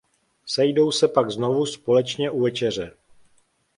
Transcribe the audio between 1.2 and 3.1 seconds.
znovu společně u večeře.